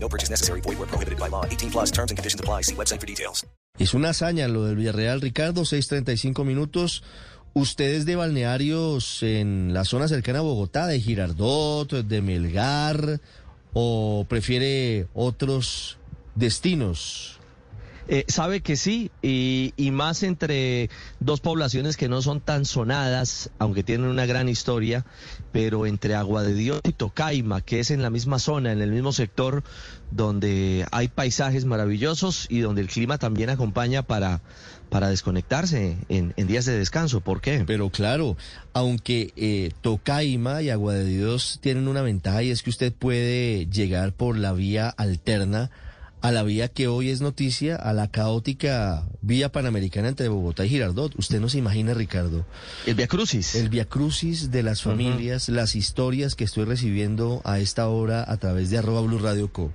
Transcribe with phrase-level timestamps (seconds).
[0.00, 0.60] No purchase necessary.
[0.62, 1.44] Void where prohibited by law.
[1.44, 2.62] 18 plus terms and conditions apply.
[2.62, 3.44] See website for details.
[3.78, 7.04] Es una hazaña lo del Villarreal, Ricardo, 6.35 minutos.
[7.54, 13.20] ¿Ustedes de balnearios en la zona cercana a Bogotá, de Girardot, de Melgar,
[13.72, 15.98] o prefiere otros
[16.34, 17.37] destinos?
[18.10, 20.88] Eh, sabe que sí, y, más entre
[21.20, 25.04] dos poblaciones que no son tan sonadas, aunque tienen una gran historia,
[25.52, 28.92] pero entre Agua de Dios y Tocaima, que es en la misma zona, en el
[28.92, 29.62] mismo sector,
[30.10, 34.40] donde hay paisajes maravillosos y donde el clima también acompaña para,
[34.88, 37.20] para desconectarse en, en días de descanso.
[37.20, 37.64] ¿Por qué?
[37.66, 38.38] Pero claro,
[38.72, 43.66] aunque eh, Tocaima y Agua de Dios tienen una ventaja y es que usted puede
[43.66, 45.70] llegar por la vía alterna
[46.20, 50.70] a la vía que hoy es noticia, a la caótica vía panamericana entre Bogotá y
[50.70, 51.14] Girardot.
[51.16, 52.44] Usted no se imagina, Ricardo.
[52.86, 53.54] El Via Crucis.
[53.54, 55.56] El Via Crucis de las familias, uh -huh.
[55.56, 59.72] las historias que estoy recibiendo a esta hora a través de arroba Blue Radio Co.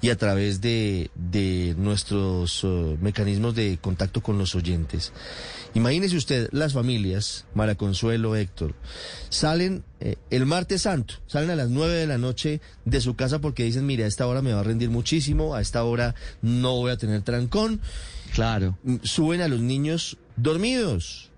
[0.00, 5.12] Y a través de, de nuestros uh, mecanismos de contacto con los oyentes.
[5.74, 8.74] Imagínese usted, las familias, Mara Consuelo, Héctor,
[9.28, 13.40] salen eh, el martes santo, salen a las nueve de la noche de su casa
[13.40, 16.76] porque dicen, mire, a esta hora me va a rendir muchísimo, a esta hora no
[16.76, 17.80] voy a tener trancón.
[18.34, 18.78] Claro.
[19.02, 21.30] Suben a los niños dormidos.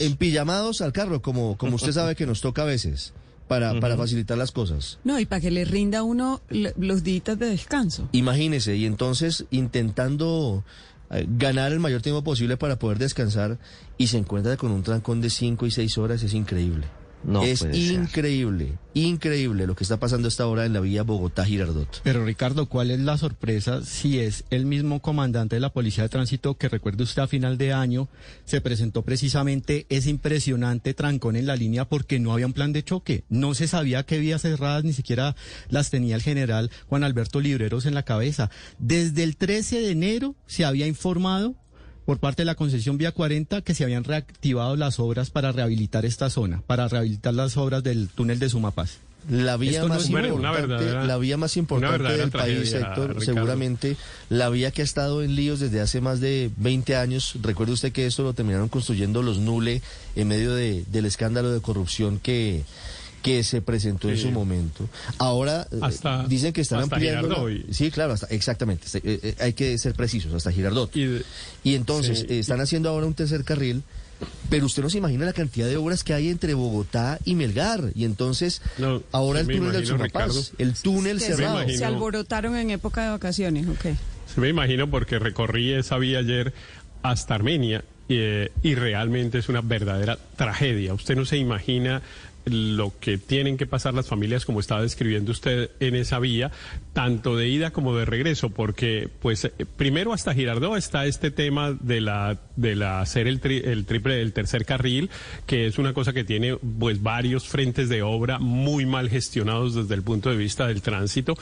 [0.00, 3.12] En pijamados al carro, como, como usted sabe que nos toca a veces.
[3.50, 3.80] Para, uh -huh.
[3.80, 5.00] para, facilitar las cosas.
[5.02, 8.08] No, y para que le rinda uno los días de descanso.
[8.12, 10.62] Imagínese, y entonces intentando
[11.10, 13.58] eh, ganar el mayor tiempo posible para poder descansar
[13.98, 16.86] y se encuentra con un trancón de 5 y 6 horas, es increíble.
[17.22, 18.78] No es increíble, ser.
[18.94, 22.00] increíble lo que está pasando esta hora en la vía Bogotá-Girardot.
[22.02, 26.08] Pero Ricardo, ¿cuál es la sorpresa si es el mismo comandante de la Policía de
[26.08, 28.08] Tránsito que recuerde usted a final de año
[28.44, 32.84] se presentó precisamente ese impresionante trancón en la línea porque no había un plan de
[32.84, 33.24] choque?
[33.28, 35.36] No se sabía qué vías cerradas, ni siquiera
[35.68, 38.50] las tenía el general Juan Alberto Libreros en la cabeza.
[38.78, 41.54] Desde el 13 de enero se había informado
[42.10, 46.04] por parte de la concesión Vía 40 que se habían reactivado las obras para rehabilitar
[46.04, 48.98] esta zona, para rehabilitar las obras del túnel de Sumapaz.
[49.28, 53.20] La vía, más no importante, la vía más importante del país, Héctor, Ricardo.
[53.20, 53.96] seguramente
[54.28, 57.34] la vía que ha estado en líos desde hace más de 20 años.
[57.42, 59.80] Recuerde usted que esto lo terminaron construyendo los Nule
[60.16, 62.64] en medio de, del escándalo de corrupción que
[63.22, 64.14] que se presentó sí.
[64.14, 64.88] en su momento.
[65.18, 67.48] Ahora hasta, dicen que están ampliando.
[67.70, 68.86] Sí, claro, hasta, exactamente.
[68.94, 70.94] Eh, eh, hay que ser precisos, hasta Girardot.
[70.96, 71.22] Y, de...
[71.62, 72.26] y entonces sí.
[72.28, 73.82] eh, están haciendo ahora un tercer carril.
[74.50, 77.90] Pero usted no se imagina la cantidad de obras que hay entre Bogotá y Melgar.
[77.94, 81.66] Y entonces, no, ahora el túnel imagino, del Sumapaz, el túnel cerrado.
[81.68, 83.96] Se alborotaron en época de vacaciones, ok.
[84.34, 86.52] Se me imagino porque recorrí esa vía ayer
[87.02, 88.18] hasta Armenia y,
[88.62, 90.92] y realmente es una verdadera tragedia.
[90.92, 92.02] Usted no se imagina
[92.50, 96.50] lo que tienen que pasar las familias, como estaba describiendo usted en esa vía,
[96.92, 102.00] tanto de ida como de regreso, porque pues primero hasta Girardot está este tema de
[102.00, 105.10] la de la hacer el, tri, el triple el tercer carril,
[105.46, 109.94] que es una cosa que tiene pues varios frentes de obra muy mal gestionados desde
[109.94, 111.34] el punto de vista del tránsito.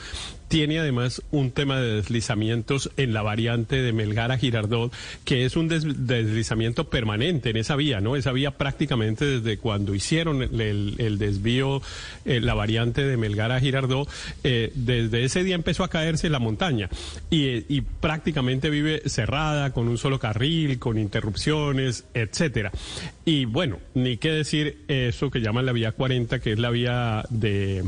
[0.47, 4.91] Tiene además un tema de deslizamientos en la variante de Melgar a Girardot,
[5.23, 8.15] que es un des, deslizamiento permanente en esa vía, ¿no?
[8.15, 11.83] Esa vía prácticamente desde cuando hicieron el, el, el desvío,
[12.25, 14.09] eh, la variante de Melgar a Girardot,
[14.43, 16.89] eh, desde ese día empezó a caerse la montaña
[17.29, 22.71] y, y, prácticamente vive cerrada, con un solo carril, con interrupciones, etcétera.
[23.25, 27.23] Y bueno, ni qué decir eso que llaman la vía 40, que es la vía
[27.29, 27.83] de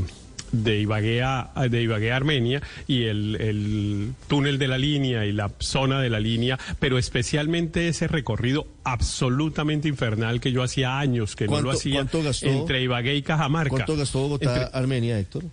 [0.52, 5.32] de Ibagué a, de Ibagué a Armenia y el, el, túnel de la línea y
[5.32, 11.36] la zona de la línea, pero especialmente ese recorrido absolutamente infernal que yo hacía años
[11.36, 13.70] que no lo hacía gastó, entre Ibagué y Cajamarca.
[13.70, 15.44] ¿Cuánto gastó Bogotá, entre, Armenia, Héctor?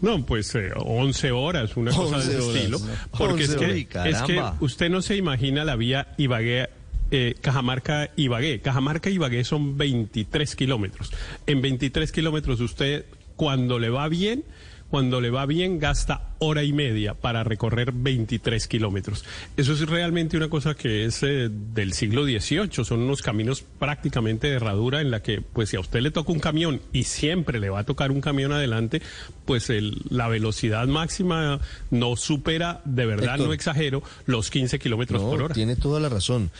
[0.00, 2.78] No, pues eh, 11 horas, una cosa de ese horas, estilo.
[2.78, 2.86] ¿no?
[3.16, 6.68] Porque es que, es que usted no se imagina la vía Ibagué
[7.10, 8.60] eh, Cajamarca Ibagué.
[8.60, 11.12] Cajamarca Ibagué son 23 kilómetros.
[11.46, 13.06] En 23 kilómetros usted
[13.36, 14.44] cuando le va bien,
[14.90, 19.24] cuando le va bien gasta hora y media para recorrer 23 kilómetros.
[19.56, 24.48] Eso es realmente una cosa que es eh, del siglo XVIII, son unos caminos prácticamente
[24.48, 27.60] de herradura en la que, pues si a usted le toca un camión y siempre
[27.60, 29.02] le va a tocar un camión adelante,
[29.44, 31.60] pues el, la velocidad máxima
[31.90, 33.46] no supera, de verdad Héctor.
[33.48, 35.54] no exagero, los 15 kilómetros No, por hora.
[35.54, 36.50] tiene toda la razón.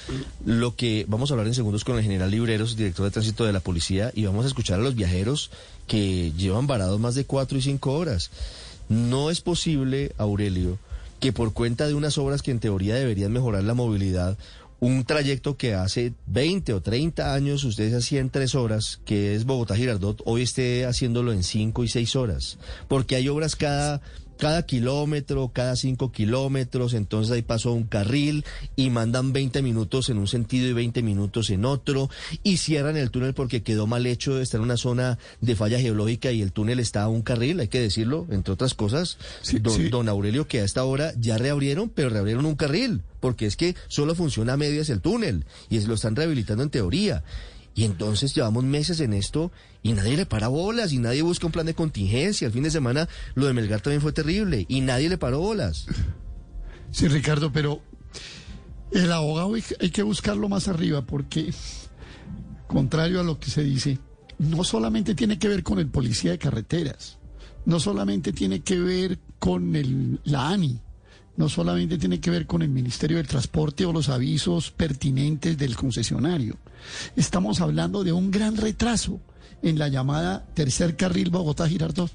[0.45, 3.53] Lo que vamos a hablar en segundos con el general Libreros, director de tránsito de
[3.53, 5.51] la policía, y vamos a escuchar a los viajeros
[5.87, 8.31] que llevan varados más de cuatro y cinco horas.
[8.89, 10.79] No es posible, Aurelio,
[11.21, 14.39] que por cuenta de unas obras que en teoría deberían mejorar la movilidad,
[14.79, 20.23] un trayecto que hace 20 o 30 años ustedes hacían tres horas, que es Bogotá-Girardot,
[20.27, 22.59] hoy esté haciéndolo en cinco y seis horas.
[22.87, 24.03] Porque hay obras cada
[24.37, 28.45] cada kilómetro, cada cinco kilómetros, entonces ahí pasó un carril
[28.77, 32.11] y mandan 20 minutos en un sentido y 20 minutos en otro
[32.43, 36.33] y cierran el túnel porque quedó mal hecho, está en una zona de falla geológica
[36.33, 39.75] y el túnel está a un carril, hay que decirlo, entre otras cosas, Sí, don,
[39.77, 39.89] sí.
[39.89, 43.75] don Aurelio, que a esta hora ya reabrieron, pero reabrieron un carril, porque es que
[43.89, 47.25] solo funciona a medias el túnel y es- lo están rehabilitando en teoría.
[47.77, 49.53] Y entonces llevamos meses en esto
[49.83, 52.47] y nadie le para bolas y nadie busca un plan de contingencia.
[52.47, 55.87] El fin de semana lo de Melgar también fue terrible y nadie le paró bolas.
[56.91, 57.83] Sí, Ricardo, pero
[58.93, 61.53] el abogado hay, que buscarlo más arriba porque,
[62.67, 63.99] contrario a lo que se dice,
[64.39, 67.19] no solamente tiene que ver con el policía de carreteras,
[67.67, 70.81] no solamente tiene que ver con el, la ANI,
[71.37, 75.77] no solamente tiene que ver con el Ministerio del Transporte o los avisos pertinentes del
[75.77, 76.57] concesionario.
[77.17, 79.21] Estamos hablando de un gran retraso
[79.63, 82.11] en la llamada tercer carril Bogotá-Girardot.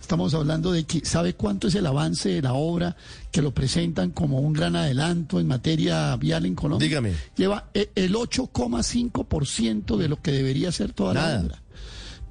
[0.00, 2.96] Estamos hablando de que, ¿sabe cuánto es el avance de la obra
[3.30, 6.88] que lo presentan como un gran adelanto en materia vial en Colombia?
[6.88, 7.12] Dígame.
[7.36, 11.34] Lleva eh, el 8,5% de lo que debería ser toda Nada.
[11.34, 11.62] la obra.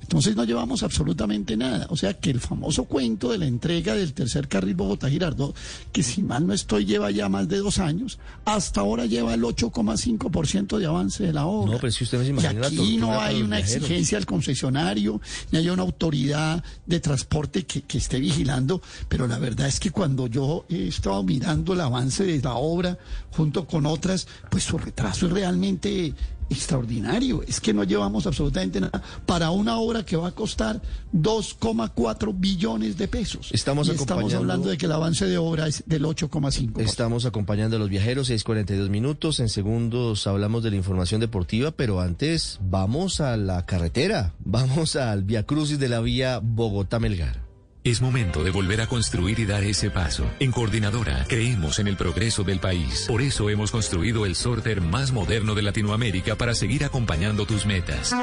[0.01, 1.87] Entonces no llevamos absolutamente nada.
[1.89, 5.55] O sea que el famoso cuento de la entrega del tercer carril Bogotá-Girardot,
[5.91, 9.41] que si mal no estoy lleva ya más de dos años, hasta ahora lleva el
[9.41, 11.73] 8,5% de avance de la obra.
[11.73, 13.81] No, pero que usted no se Y imagina la aquí no hay una viajeros.
[13.83, 15.21] exigencia al concesionario,
[15.51, 19.91] ni hay una autoridad de transporte que, que esté vigilando, pero la verdad es que
[19.91, 22.97] cuando yo he estado mirando el avance de la obra
[23.31, 26.13] junto con otras, pues su retraso es realmente
[26.51, 27.43] extraordinario.
[27.47, 30.81] Es que no llevamos absolutamente nada para una obra que va a costar
[31.13, 33.49] 2,4 billones de pesos.
[33.51, 36.81] Estamos y estamos hablando de que el avance de obra es del 8,5.
[36.81, 39.39] Estamos acompañando a los viajeros, 6:42 minutos.
[39.39, 44.33] En segundos hablamos de la información deportiva, pero antes vamos a la carretera.
[44.43, 47.50] Vamos al Via Crucis de la vía Bogotá-Melgar.
[47.83, 50.29] Es momento de volver a construir y dar ese paso.
[50.39, 53.05] En Coordinadora creemos en el progreso del país.
[53.07, 58.15] Por eso hemos construido el sorter más moderno de Latinoamérica para seguir acompañando tus metas.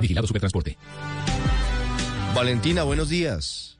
[0.00, 0.78] Vigilado Supertransporte.
[2.34, 3.78] Valentina, buenos días.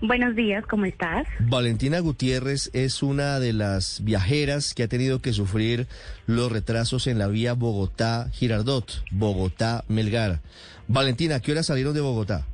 [0.00, 1.26] Buenos días, ¿cómo estás?
[1.38, 5.88] Valentina Gutiérrez es una de las viajeras que ha tenido que sufrir
[6.26, 10.40] los retrasos en la vía Bogotá-Girardot, Bogotá-Melgar.
[10.86, 12.46] Valentina, ¿a qué hora salieron de Bogotá?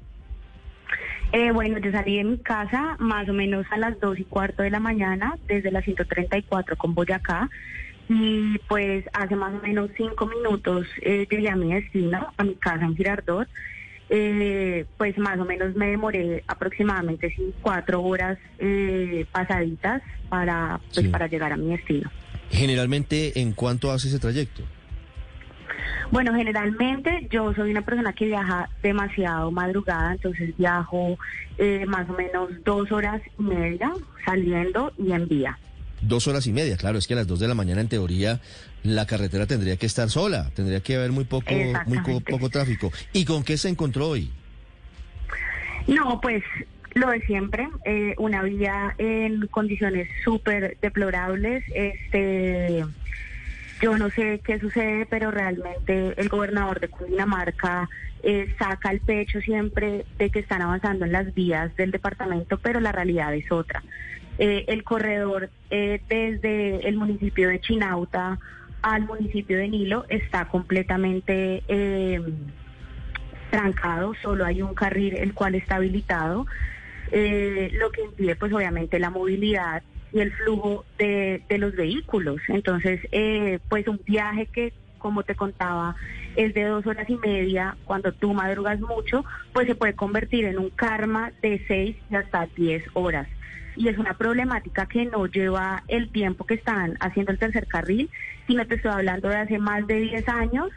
[1.37, 4.63] Eh, bueno, yo salí de mi casa más o menos a las dos y cuarto
[4.63, 7.51] de la mañana, desde la 134 con Boyacá,
[8.09, 12.55] y pues hace más o menos cinco minutos eh, llegué a mi destino, a mi
[12.55, 13.49] casa en Girardot.
[14.11, 21.07] Eh, pues más o menos me demoré aproximadamente sí, cuatro horas eh, pasaditas para, pues,
[21.07, 21.09] Sí.
[21.11, 22.13] para llegar a mi destino.
[22.51, 24.63] Generalmente, ¿en cuánto hace ese trayecto?
[26.15, 31.19] Bueno, generalmente yo soy una persona que viaja demasiado madrugada, entonces viajo
[31.59, 33.93] eh, más o menos dos horas y media
[34.25, 35.59] saliendo y en vía.
[36.03, 38.41] Dos horas y media, claro, es que a las dos de la mañana en teoría
[38.85, 41.51] la carretera tendría que estar sola, tendría que haber muy poco,
[41.87, 42.93] muy poco tráfico.
[43.13, 44.31] ¿Y con qué se encontró hoy?
[45.89, 46.45] No, pues
[46.95, 51.65] lo de siempre, eh, una vía en condiciones súper deplorables.
[51.75, 52.85] Este,
[53.85, 57.91] yo no sé qué sucede, pero realmente el gobernador de Cundinamarca
[58.23, 62.81] eh, saca el pecho siempre de que están avanzando en las vías del departamento, pero
[62.81, 63.83] la realidad es otra.
[64.39, 68.39] Eh, el corredor eh, desde el municipio de Chinauta
[68.81, 71.63] al municipio de Nilo está completamente
[73.51, 76.47] trancado, solo hay un carril el cual está habilitado,
[77.13, 79.83] lo que impide pues obviamente la movilidad
[80.15, 82.41] y el flujo de, de los vehículos.
[82.49, 85.97] Entonces, eh, pues un viaje que, como te contaba,
[86.37, 90.59] es de dos horas y media, cuando tú madrugas mucho, pues se puede convertir en
[90.59, 93.27] un karma de seis y hasta diez horas.
[93.77, 98.09] Y es una problemática que no lleva el tiempo que están haciendo el tercer carril,
[98.47, 100.69] sino te estoy hablando de hace más de 10 años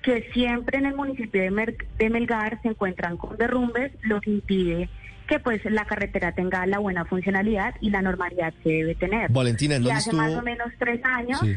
[0.00, 4.30] que siempre en el municipio de, Mer- de Melgar se encuentran con derrumbes, lo que
[4.30, 4.88] impide
[5.26, 9.30] que pues la carretera tenga la buena funcionalidad y la normalidad que debe tener.
[9.30, 10.22] Valentina, ¿en y hace estuvo?
[10.22, 11.56] más o menos tres años, Sí.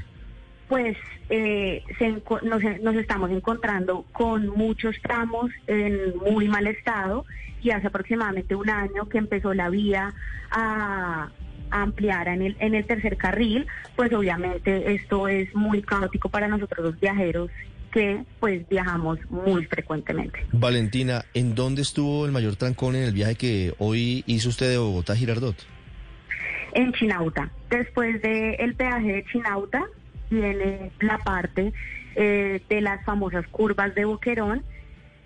[0.67, 0.97] pues
[1.29, 2.09] eh, se
[2.43, 7.25] nos, nos estamos encontrando con muchos tramos en muy mal estado
[7.61, 10.13] y hace aproximadamente un año que empezó la vía
[10.51, 11.29] a
[11.71, 16.47] a ampliar en el, en el tercer carril, pues obviamente esto es muy caótico para
[16.47, 17.51] nosotros los viajeros
[17.91, 20.45] que pues viajamos muy frecuentemente.
[20.51, 24.77] Valentina, ¿en dónde estuvo el mayor trancón en el viaje que hoy hizo usted de
[24.77, 25.55] Bogotá a Girardot?
[26.73, 29.85] En Chinauta, después del peaje de Chinauta,
[30.29, 31.73] viene la parte
[32.15, 34.63] eh, de las famosas curvas de Boquerón.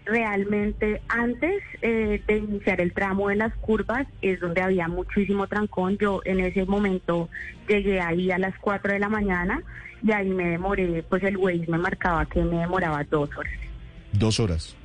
[0.06, 5.98] Realmente antes eh, de iniciar el tramo de las curvas es donde había muchísimo trancón.
[5.98, 7.30] Yo en ese momento
[7.68, 9.64] llegué ahí a las 4 de la mañana
[10.04, 13.54] y ahí me demoré, pues el Waze me marcaba que me demoraba dos horas.
[14.12, 14.76] Dos horas.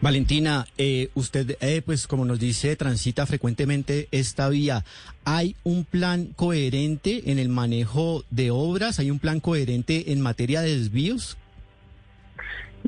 [0.00, 4.84] Valentina, eh, usted, eh, pues como nos dice, transita frecuentemente esta vía.
[5.24, 8.98] ¿Hay un plan coherente en el manejo de obras?
[8.98, 11.36] ¿Hay un plan coherente en materia de desvíos?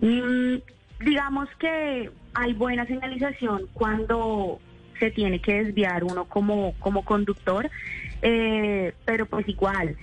[0.01, 0.57] Mm,
[1.05, 4.61] digamos que hay buena señalización cuando
[4.99, 7.69] se tiene que desviar uno como, como conductor,
[8.23, 9.97] eh, pero pues igual,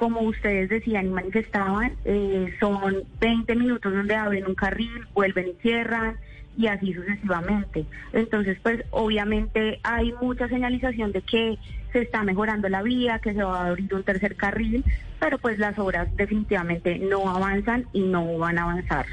[0.00, 5.60] como ustedes decían y manifestaban, eh, son 20 minutos donde abren un carril, vuelven y
[5.60, 6.16] cierran
[6.56, 7.84] y así sucesivamente.
[8.14, 11.58] Entonces, pues obviamente hay mucha señalización de que
[11.92, 14.82] se está mejorando la vía, que se va a abrir un tercer carril,
[15.18, 19.04] pero pues las obras definitivamente no avanzan y no van a avanzar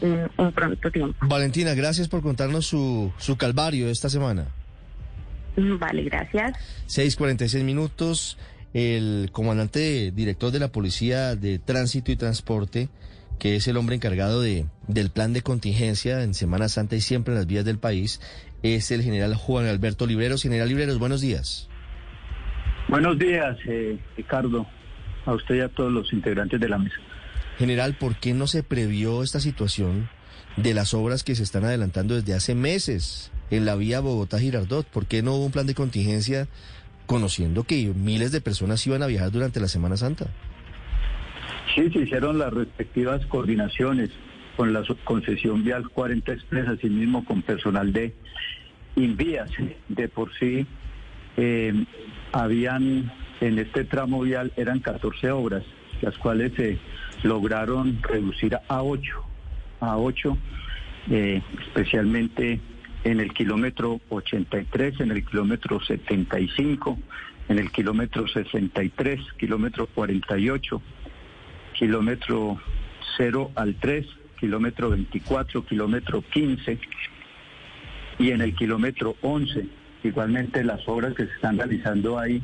[0.00, 1.26] en un pronto tiempo.
[1.26, 4.46] Valentina, gracias por contarnos su, su calvario esta semana.
[5.56, 6.52] Vale, gracias.
[6.86, 8.38] 6.46 minutos.
[8.78, 12.90] El comandante director de la Policía de Tránsito y Transporte,
[13.38, 17.32] que es el hombre encargado de, del plan de contingencia en Semana Santa y siempre
[17.32, 18.20] en las vías del país,
[18.62, 20.42] es el general Juan Alberto Libreros.
[20.42, 21.70] General Libreros, buenos días.
[22.88, 24.66] Buenos días, eh, Ricardo,
[25.24, 26.96] a usted y a todos los integrantes de la mesa.
[27.56, 30.10] General, ¿por qué no se previó esta situación
[30.58, 34.84] de las obras que se están adelantando desde hace meses en la vía Bogotá-Girardot?
[34.84, 36.46] ¿Por qué no hubo un plan de contingencia
[37.06, 40.26] conociendo que miles de personas iban a viajar durante la Semana Santa?
[41.74, 44.10] Sí, se hicieron las respectivas coordinaciones
[44.56, 48.14] con la concesión vial 40 Express, así mismo con personal de
[48.96, 49.50] Invías.
[49.88, 50.66] De por sí,
[51.36, 51.84] eh,
[52.32, 55.62] habían en este tramo vial, eran 14 obras,
[56.00, 56.78] las cuales se
[57.22, 59.22] lograron reducir a 8,
[59.80, 60.38] a 8,
[61.10, 62.60] eh, especialmente
[63.06, 66.98] en el kilómetro 83, en el kilómetro 75,
[67.48, 70.82] en el kilómetro 63, kilómetro 48,
[71.78, 72.60] kilómetro
[73.16, 74.06] 0 al 3,
[74.40, 76.80] kilómetro 24, kilómetro 15
[78.18, 79.66] y en el kilómetro 11.
[80.02, 82.42] Igualmente las obras que se están realizando ahí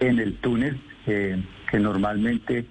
[0.00, 1.38] en el túnel, eh,
[1.70, 2.64] que normalmente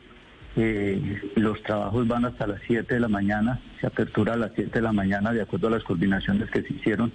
[0.55, 4.71] eh, los trabajos van hasta las 7 de la mañana, se apertura a las 7
[4.71, 7.11] de la mañana de acuerdo a las coordinaciones que se hicieron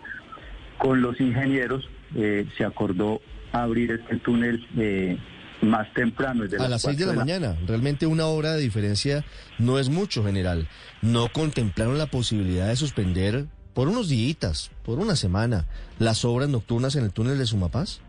[0.79, 3.21] con los ingenieros, eh, se acordó
[3.53, 5.19] abrir este túnel eh,
[5.63, 6.45] más temprano.
[6.45, 7.57] desde A las 6 de la cuatro mañana.
[7.67, 9.25] Realmente una hora de diferencia
[9.59, 10.69] no es mucho, general.
[11.03, 15.67] ¿No contemplaron la posibilidad de suspender por unos días, por una semana,
[15.99, 18.01] las obras nocturnas en el túnel de Sumapaz?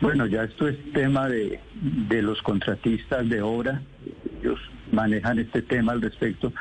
[0.00, 1.60] Bueno, ya esto es tema de,
[2.08, 3.82] de los contratistas de obra,
[4.40, 4.58] ellos
[4.92, 6.52] manejan este tema al respecto.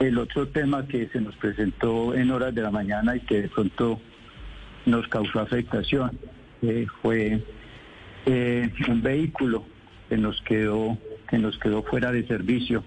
[0.00, 3.48] El otro tema que se nos presentó en horas de la mañana y que de
[3.48, 4.00] pronto
[4.86, 6.18] nos causó afectación
[6.62, 7.40] eh, fue
[8.26, 9.64] eh, un vehículo
[10.08, 12.82] que nos quedó que nos quedó fuera de servicio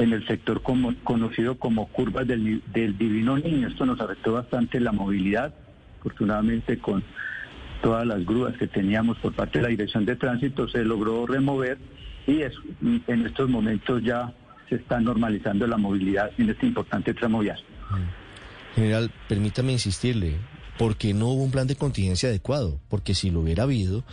[0.00, 3.68] en el sector como, conocido como curvas del, del Divino Niño.
[3.68, 5.54] Esto nos afectó bastante la movilidad,
[6.00, 7.04] afortunadamente con
[7.82, 11.78] todas las grúas que teníamos por parte de la Dirección de Tránsito se logró remover
[12.26, 12.54] y es-
[13.06, 14.32] en estos momentos ya
[14.68, 17.58] se está normalizando la movilidad en este importante tramo vial.
[18.74, 20.36] General, permítame insistirle,
[20.78, 22.80] ¿por qué no hubo un plan de contingencia adecuado?
[22.88, 24.04] Porque si lo hubiera habido,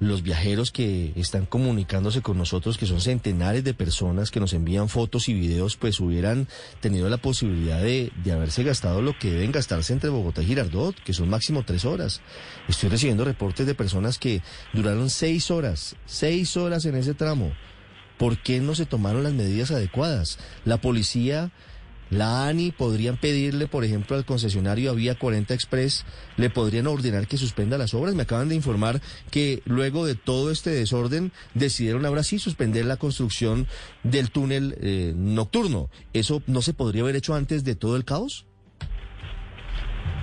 [0.00, 4.88] los viajeros que están comunicándose con nosotros, que son centenares de personas que nos envían
[4.88, 6.48] fotos y videos, pues hubieran
[6.80, 10.94] tenido la posibilidad de, de haberse gastado lo que deben gastarse entre Bogotá y Girardot,
[11.02, 12.20] que son máximo tres horas.
[12.68, 17.52] Estoy recibiendo reportes de personas que duraron seis horas, seis horas en ese tramo.
[18.18, 20.38] ¿Por qué no se tomaron las medidas adecuadas?
[20.64, 21.52] La policía
[22.10, 26.04] la ANI podrían pedirle, por ejemplo, al concesionario a Vía 40 Express,
[26.36, 28.14] le podrían ordenar que suspenda las obras.
[28.14, 29.00] Me acaban de informar
[29.30, 33.66] que luego de todo este desorden decidieron ahora sí suspender la construcción
[34.02, 35.90] del túnel eh, nocturno.
[36.12, 38.46] ¿Eso no se podría haber hecho antes de todo el caos?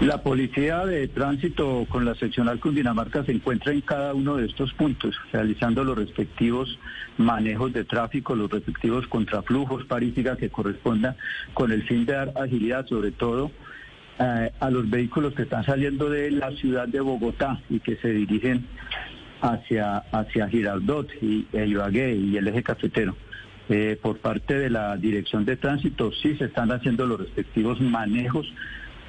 [0.02, 4.74] La policía de tránsito con la seccional Cundinamarca se encuentra en cada uno de estos
[4.74, 6.78] puntos, realizando los respectivos
[7.18, 11.16] manejos de tráfico, los respectivos contraflujos, parísticas que correspondan
[11.54, 13.52] con el fin de dar agilidad, sobre todo
[14.20, 18.10] eh, a los vehículos que están saliendo de la ciudad de Bogotá y que se
[18.10, 18.66] dirigen
[19.42, 23.16] hacia, hacia Girardot y e Ibagué y el eje cafetero.
[23.70, 28.46] Eh, por parte de la Dirección de Tránsito sí se están haciendo los respectivos manejos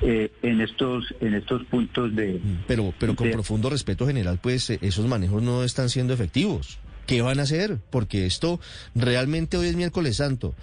[0.02, 4.68] eh, en estos en estos puntos de pero pero con de- profundo respeto general pues
[4.70, 6.78] eh, esos manejos no están siendo efectivos.
[7.06, 8.60] Qué van a hacer porque esto
[8.94, 10.54] realmente hoy es miércoles santo.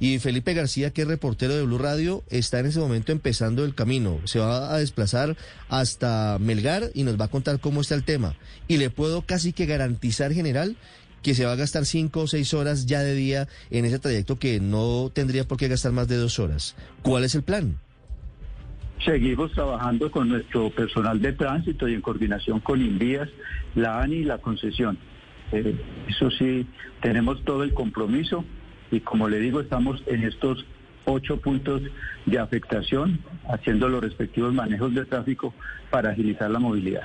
[0.00, 3.74] Y Felipe García que es reportero de Blue Radio está en ese momento empezando el
[3.74, 4.18] camino.
[4.24, 5.36] Se va a desplazar
[5.68, 8.34] hasta Melgar y nos va a contar cómo está el tema.
[8.68, 10.76] Y le puedo casi que garantizar general
[11.22, 14.40] que se va a gastar cinco o seis horas ya de día en ese trayecto
[14.40, 16.74] que no tendría por qué gastar más de dos horas.
[17.02, 17.78] ¿cuál es el plan?
[19.04, 23.28] Seguimos trabajando con nuestro personal de tránsito y en coordinación con Invías,
[23.74, 24.96] la ANI y la concesión.
[25.50, 25.74] Eh,
[26.08, 26.66] eso sí,
[27.00, 28.44] tenemos todo el compromiso
[28.90, 30.64] y como le digo, estamos en estos
[31.04, 31.82] ocho puntos
[32.26, 33.18] de afectación,
[33.48, 35.52] haciendo los respectivos manejos de tráfico
[35.90, 37.02] para agilizar la movilidad.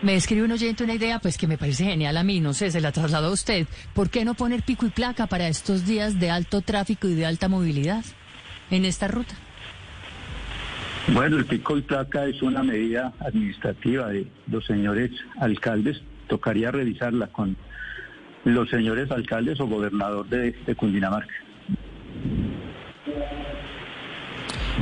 [0.00, 2.70] Me escribe un oyente una idea, pues que me parece genial a mí, no sé,
[2.70, 3.66] se la trasladó a usted.
[3.94, 7.26] ¿Por qué no poner pico y placa para estos días de alto tráfico y de
[7.26, 8.04] alta movilidad
[8.70, 9.34] en esta ruta?
[11.14, 15.10] Bueno, el pico y placa es una medida administrativa de los señores
[15.40, 16.02] alcaldes.
[16.28, 17.56] Tocaría revisarla con
[18.44, 21.32] los señores alcaldes o gobernador de, de Cundinamarca.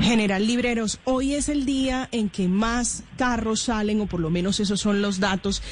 [0.00, 4.60] General Libreros, hoy es el día en que más carros salen, o por lo menos
[4.60, 5.62] esos son los datos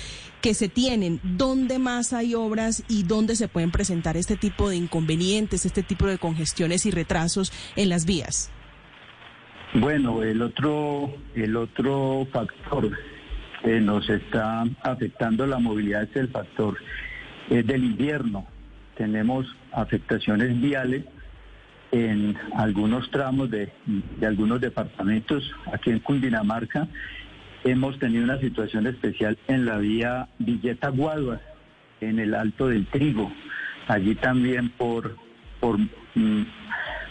[0.40, 1.20] que se tienen.
[1.22, 6.06] ¿Dónde más hay obras y dónde se pueden presentar este tipo de inconvenientes, este tipo
[6.06, 8.50] de congestiones y retrasos en las vías?
[9.74, 12.92] Bueno, el otro, el otro factor
[13.64, 16.78] que nos está afectando la movilidad es el factor
[17.50, 18.46] eh, del invierno.
[18.96, 21.04] Tenemos afectaciones viales
[21.90, 23.72] en algunos tramos de,
[24.20, 25.42] de algunos departamentos.
[25.72, 26.86] Aquí en Cundinamarca
[27.64, 31.40] hemos tenido una situación especial en la vía Villeta Guadua,
[32.00, 33.32] en el Alto del Trigo.
[33.88, 35.16] Allí también por,
[35.58, 36.42] por, mm,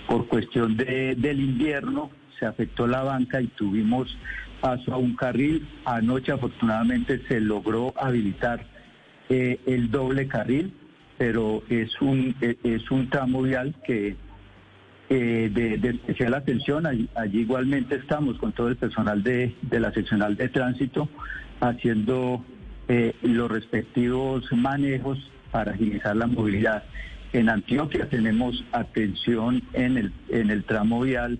[0.07, 4.17] por cuestión de, del invierno se afectó la banca y tuvimos
[4.61, 5.67] paso a un carril.
[5.85, 8.65] Anoche afortunadamente se logró habilitar
[9.29, 10.73] eh, el doble carril,
[11.17, 14.15] pero es un, eh, es un tramo vial que
[15.09, 16.85] eh, de, de especial atención.
[16.85, 21.09] Allí, igualmente estamos con todo el personal de, de la seccional de tránsito
[21.59, 22.43] haciendo
[22.87, 25.19] eh, los respectivos manejos
[25.51, 26.83] para agilizar la movilidad.
[27.31, 31.39] En Antioquia tenemos atención en el, en el tramo vial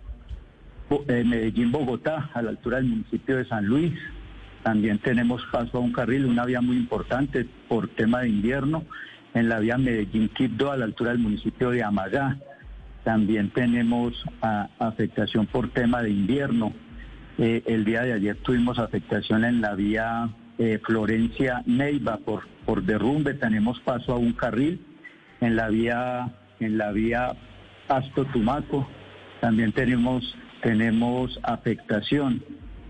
[1.07, 3.93] Medellín-Bogotá, a la altura del municipio de San Luis.
[4.63, 8.83] También tenemos paso a un carril, una vía muy importante por tema de invierno,
[9.33, 12.37] en la vía Medellín-Quibdó, a la altura del municipio de Amagá.
[13.03, 16.73] También tenemos ah, afectación por tema de invierno.
[17.37, 20.29] Eh, el día de ayer tuvimos afectación en la vía
[20.59, 23.33] eh, Florencia-Neiva por, por derrumbe.
[23.33, 24.79] Tenemos paso a un carril
[25.41, 27.33] en la vía, en la vía
[27.87, 28.87] Pasto-Tumaco.
[29.41, 32.43] También tenemos, tenemos afectación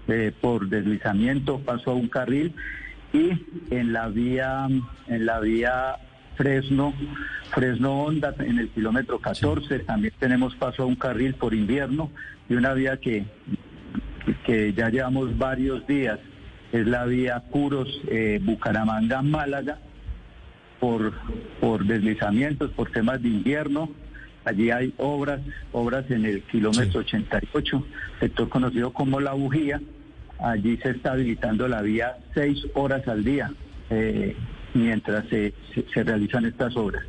[0.08, 2.54] eh, por deslizamiento, paso a un carril.
[3.12, 3.32] Y
[3.70, 4.68] en la vía,
[5.08, 5.98] en la vía
[6.36, 6.94] Fresno,
[7.52, 12.10] Fresno Honda, en el kilómetro 14, también tenemos paso a un carril por invierno
[12.50, 13.26] y una vía que,
[14.46, 16.20] que ya llevamos varios días,
[16.72, 19.78] es la vía Curos, eh, Bucaramanga, Málaga,
[20.80, 21.14] por,
[21.62, 23.90] por deslizamientos, por temas de invierno.
[24.46, 25.40] Allí hay obras,
[25.72, 27.86] obras en el kilómetro 88,
[28.20, 29.82] sector conocido como La Bujía.
[30.40, 33.52] Allí se está habilitando la vía seis horas al día
[33.90, 34.36] eh,
[34.74, 37.04] mientras se, se- se realizan estas obras.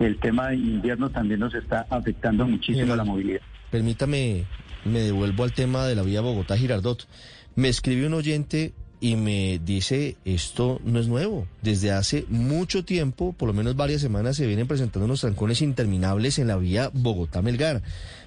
[0.00, 3.40] El tema de invierno también nos está afectando muchísimo la movilidad.
[3.70, 4.44] Permítame,
[4.84, 7.06] me devuelvo al tema de la vía Bogotá-Girardot.
[7.54, 11.46] Me escribió un oyente y me dice, esto no es nuevo.
[11.62, 16.38] Desde hace mucho tiempo, por lo menos varias semanas, se vienen presentando unos trancones interminables
[16.38, 17.82] en la vía Bogotá-Melgar.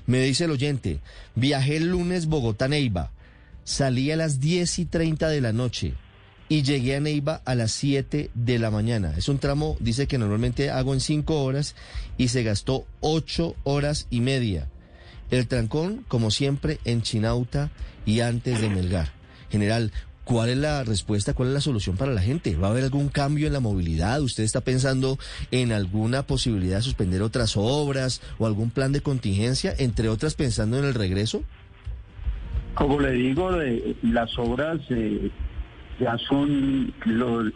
[0.05, 0.99] Me dice el oyente,
[1.35, 3.11] viajé el lunes Bogotá-Neiva,
[3.63, 5.93] salí a las 10 y 30 de la noche
[6.49, 9.13] y llegué a Neiva a las 7 de la mañana.
[9.17, 11.75] Es un tramo, dice que normalmente hago en 5 horas
[12.17, 14.69] y se gastó 8 horas y media.
[15.29, 17.69] El trancón, como siempre, en Chinauta
[18.05, 19.11] y antes de Melgar.
[19.49, 19.91] General,
[20.27, 22.55] ¿cuál es la respuesta, cuál es la solución para la gente?
[22.57, 24.21] ¿Va a haber algún cambio en la movilidad?
[24.21, 25.17] ¿Usted está pensando
[25.51, 30.77] en alguna posibilidad de suspender otras obras o algún plan de contingencia, entre otras pensando
[30.77, 31.43] en el regreso?
[32.73, 35.31] Como le digo, de, las obras eh,
[35.99, 37.53] ya son los,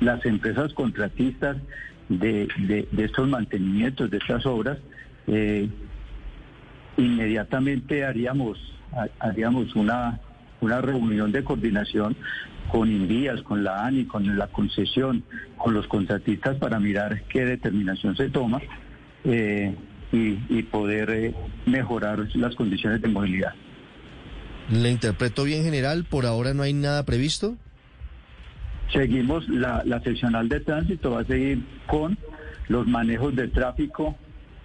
[0.00, 1.58] las empresas contratistas
[2.08, 2.48] de
[2.96, 4.78] estos mantenimientos, de estas obras.
[5.26, 5.68] Eh,
[6.96, 8.58] inmediatamente haríamos,
[9.18, 10.20] haríamos una,
[10.64, 12.16] una reunión de coordinación
[12.70, 15.22] con Invías, con la ANI, con la concesión,
[15.58, 18.60] con los contratistas para mirar qué determinación se toma
[19.24, 19.74] eh,
[20.12, 21.34] y, y, poder eh,
[21.66, 23.54] mejorar las condiciones de movilidad.
[24.70, 26.04] ¿Le interpreto bien general?
[26.04, 27.56] ¿Por ahora no hay nada previsto?
[28.92, 32.16] Seguimos, la, la seccional de tránsito va a seguir con
[32.68, 34.16] los manejos de tráfico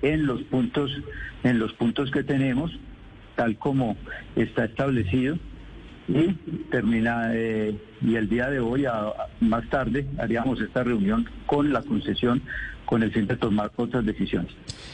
[0.02, 0.92] en los puntos,
[1.44, 2.72] en los puntos que tenemos,
[3.36, 3.98] tal como
[4.36, 5.38] está establecido
[6.10, 6.34] y
[6.72, 11.82] termina eh, y el día de hoy a, más tarde haríamos esta reunión con la
[11.84, 12.42] concesión
[12.86, 14.52] con el fin de tomar otras decisiones.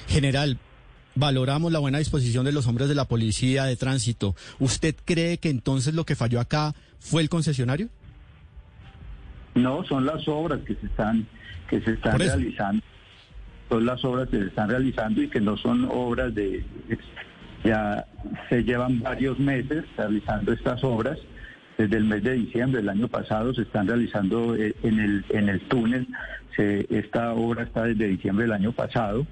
[0.07, 0.57] General,
[1.15, 4.35] valoramos la buena disposición de los hombres de la policía de tránsito.
[4.59, 7.89] ¿Usted cree que entonces lo que falló acá fue el concesionario?
[9.53, 11.25] No, son las obras que se están
[11.69, 12.83] que se están realizando.
[13.69, 16.63] Son las obras que se están realizando y que no son obras de
[17.65, 18.05] ya
[18.49, 21.17] se llevan varios meses realizando estas obras.
[21.77, 25.49] Desde el mes de diciembre del año pasado se están realizando eh, en el, en
[25.49, 26.07] el túnel.
[26.55, 29.27] Se, esta obra está desde diciembre del año pasado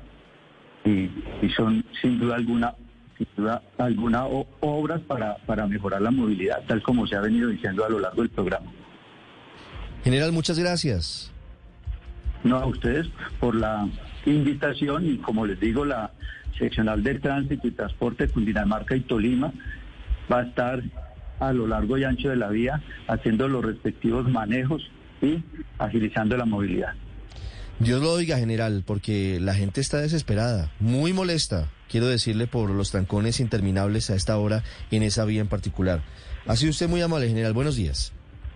[0.84, 1.10] y,
[1.42, 2.76] y son sin duda alguna
[3.18, 7.86] sin duda alguna obras para, para mejorar la movilidad, tal como se ha venido diciendo
[7.86, 8.72] a lo largo del programa.
[10.04, 11.32] General, muchas gracias.
[12.44, 13.08] No, a ustedes
[13.40, 13.88] por la
[14.26, 16.12] invitación y como les digo, la
[16.58, 19.54] seccional de tránsito y transporte Cundinamarca y Tolima
[20.32, 20.82] va a estar
[21.40, 24.90] a lo largo y ancho de la vía haciendo los respectivos manejos
[25.22, 25.44] y
[25.78, 26.94] agilizando la movilidad.
[27.80, 32.92] Dios lo oiga, general, porque la gente está desesperada, muy molesta, quiero decirle, por los
[32.92, 36.02] trancones interminables a esta hora en esa vía en particular.
[36.46, 37.54] Ha sido usted muy amable, general.
[37.54, 38.14] Buenos días.